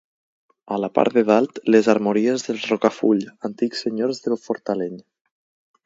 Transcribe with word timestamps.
A 0.77 0.77
la 0.83 0.89
part 0.95 1.17
de 1.17 1.23
dalt, 1.27 1.59
les 1.75 1.91
armories 1.95 2.47
dels 2.49 2.65
Rocafull, 2.73 3.23
antics 3.51 3.87
senyors 3.87 4.27
de 4.27 4.43
Fortaleny. 4.49 5.03